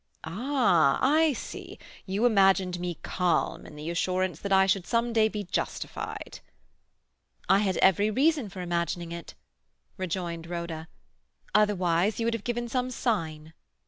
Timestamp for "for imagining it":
8.49-9.35